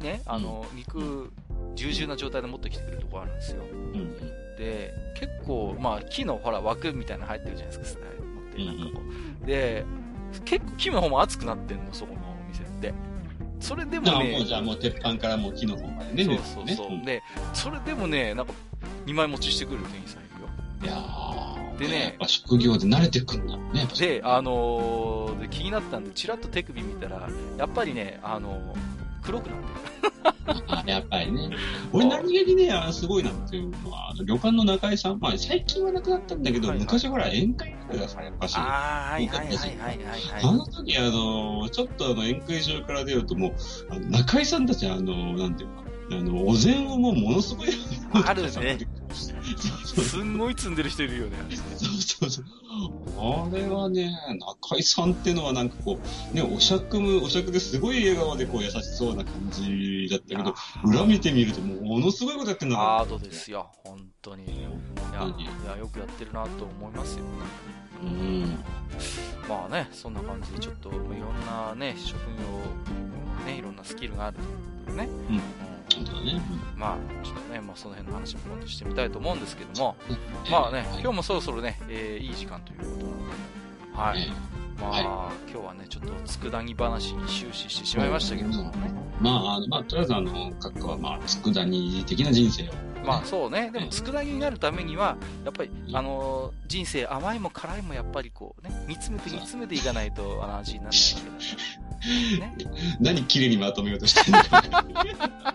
[0.00, 1.30] ね、あの、肉、
[1.74, 3.62] 重々な状態で持ってきてくれるとこあるんですよ。
[3.62, 4.16] うん。
[4.56, 9.02] で、結構、まあ、木のほら、枠みたいなの入ってるじゃないですか、持って、なんかこ
[9.42, 9.46] う。
[9.46, 9.84] で、
[10.42, 12.94] 結構木の方も熱くなってんの、そこのお店って。
[13.60, 16.24] それでもあね、もうじゃあもう鉄板からもう木の方までね。
[16.24, 16.90] そうそうそう。
[16.90, 18.52] ねで、それでもね、なんか、
[19.06, 20.48] 2枚持ちしてくる店員さんいるよ。
[20.80, 23.88] うんいやーでねやっぱ職業で慣れてくんだろうね。
[23.98, 28.78] で、あのーで気になったんで、チラッと手首見たら、やっぱりね、あのー
[29.22, 30.33] 黒くなってる。
[30.46, 31.50] あやっぱりね。
[31.92, 40.56] 俺何気にね、あすごいなっていうのは、あの旅館の中井さん、まあ最近はなくなったんだけど、はいはい昔ほら宴会とかがさ、やっぱし、ああー、はいはいはいはいはいはい。
[40.56, 43.54] の時あの、ちょっとあの宴会場から出るともう、
[43.90, 47.68] あの中井さんたちあの、なんていうか、あの、お膳をもうものすごい、
[48.14, 48.78] あるね。
[49.12, 51.36] すんごい積んでる人いるよね。
[51.76, 52.44] そうそうそう。
[53.16, 54.12] あれはね、
[54.62, 55.98] 中井さんってのはなんかこ
[56.32, 64.44] う、ね、お酌む、お酌ですごい笑顔でこう優しそうな感じだったけど、裏見てみるとものすごいことやってんだアートですよ、本当に。
[64.44, 67.24] いや、いやよくやってるなと思いますよ。
[68.02, 68.58] うん。
[69.48, 71.10] まあね、そんな感じでちょっと、いろん
[71.46, 74.38] なね、職業、ね、いろんなスキルがある
[74.94, 75.08] ね。
[75.28, 76.40] うんうん本当だね。
[76.76, 80.12] まあ、ちょっとね、まあその辺の話も今度してみたいと思うんですけども、う
[80.48, 83.12] んまあね、はい今日もそろそろね、えーいい時間ということなので、
[83.94, 84.22] はい。
[84.22, 88.72] えまあ、は今日はね、ちょっと佃煮話に終始してしまいましたけども、
[89.20, 92.72] まあ、あの、まあ、とりあえずあの、閣下はまあ、佃煮的な人生を。
[93.06, 101.02] まあそうね、でも佃煮になるためには、やっぱり、うんあのー人生甘いも辛いもやっぱりこうね、煮詰めて煮詰めていかないとあの味にならない
[101.34, 102.74] わけだ。
[102.74, 102.96] ね。
[103.00, 104.42] 何綺麗にまとめようとしてんの？
[104.42, 105.53] か。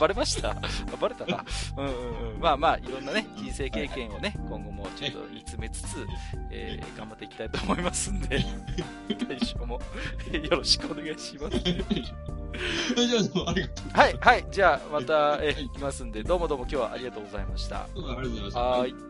[0.00, 0.56] バレました？
[1.00, 1.44] バレたか？
[1.76, 2.40] うんうんうん。
[2.40, 6.06] まあまあ、いろんなね、人生経験をね、今後もちょっと煮詰めつつ、
[6.50, 8.44] えー頑張っていきたいと思いますんで、
[9.28, 9.80] 大将も
[10.32, 11.58] よろしくお願いします。
[11.60, 17.82] じゃあ、どうもありがとはい、はい、じゃあまた、えはいー、行きますんで、どうもどうも今日はありがとうございました。
[17.82, 18.60] ありがとうございました。
[18.60, 19.09] はーい。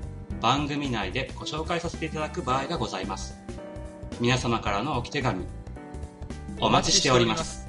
[0.41, 3.37] 番組内でご紹介させていただく場合がございます。
[4.19, 5.45] 皆様からのおき手紙、
[6.59, 7.60] お待ちしております。